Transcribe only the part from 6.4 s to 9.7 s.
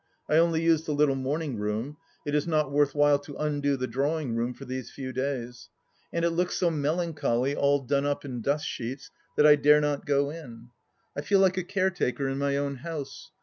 so melancholy all done up in dust sheets that I